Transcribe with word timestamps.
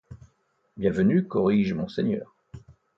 Bienvenu 0.77 1.21
corrige 1.27 1.73
monseigneur. 1.75 2.35